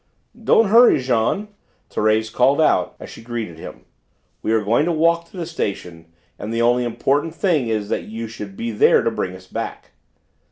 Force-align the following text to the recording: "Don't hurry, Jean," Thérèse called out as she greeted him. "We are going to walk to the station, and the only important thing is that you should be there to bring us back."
"Don't 0.43 0.69
hurry, 0.69 0.99
Jean," 0.99 1.49
Thérèse 1.91 2.33
called 2.33 2.59
out 2.59 2.95
as 2.99 3.07
she 3.07 3.21
greeted 3.21 3.59
him. 3.59 3.85
"We 4.41 4.51
are 4.51 4.63
going 4.63 4.85
to 4.85 4.91
walk 4.91 5.29
to 5.29 5.37
the 5.37 5.45
station, 5.45 6.11
and 6.39 6.51
the 6.51 6.59
only 6.63 6.85
important 6.85 7.35
thing 7.35 7.67
is 7.67 7.89
that 7.89 8.05
you 8.05 8.27
should 8.27 8.57
be 8.57 8.71
there 8.71 9.03
to 9.03 9.11
bring 9.11 9.35
us 9.35 9.45
back." 9.45 9.91